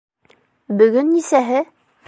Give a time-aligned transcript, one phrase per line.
[0.81, 1.65] Бөгөн нисәһе?